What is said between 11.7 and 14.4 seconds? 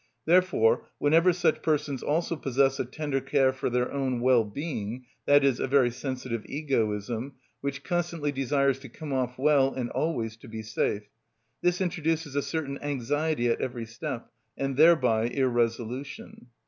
introduces a certain anxiety at every step,